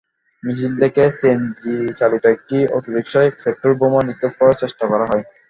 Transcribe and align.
মিছিল 0.43 0.73
থেকে 0.81 1.01
সিএনজিচালিত 1.17 2.23
একটি 2.35 2.57
অটোরিকশায় 2.77 3.29
পেট্রলবোমা 3.41 3.99
নিক্ষেপ 4.07 4.33
করার 4.39 4.59
চেষ্টা 4.61 4.85
করা 4.91 5.05
হয়। 5.05 5.23